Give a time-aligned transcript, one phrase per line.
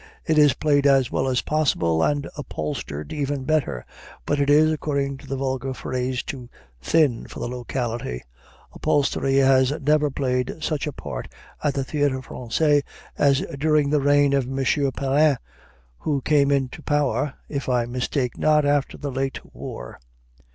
[0.25, 3.85] It is played as well as possible, and upholstered even better;
[4.25, 6.49] but it is, according to the vulgar phrase, too
[6.81, 8.23] "thin" for the locality.
[8.73, 11.31] Upholstery has never played such a part
[11.63, 12.81] at the Théâtre Français
[13.15, 14.91] as during the reign of M.
[14.91, 15.37] Perrin,
[15.99, 19.99] who came into power, if I mistake not, after the late war.